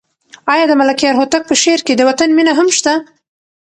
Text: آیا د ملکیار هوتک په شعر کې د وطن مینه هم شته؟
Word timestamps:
آیا 0.53 0.65
د 0.67 0.73
ملکیار 0.81 1.13
هوتک 1.17 1.43
په 1.47 1.55
شعر 1.61 1.79
کې 1.87 1.93
د 1.95 2.01
وطن 2.09 2.29
مینه 2.37 2.53
هم 2.59 2.67
شته؟ 2.77 2.93